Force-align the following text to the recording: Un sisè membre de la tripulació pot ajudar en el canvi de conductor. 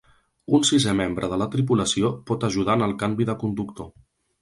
Un 0.59 0.63
sisè 0.69 0.95
membre 1.01 1.29
de 1.35 1.39
la 1.43 1.49
tripulació 1.57 2.11
pot 2.33 2.49
ajudar 2.51 2.81
en 2.81 2.89
el 2.89 2.99
canvi 3.07 3.33
de 3.33 3.41
conductor. 3.47 3.97